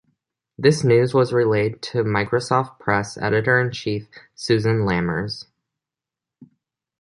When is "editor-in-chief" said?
3.19-4.07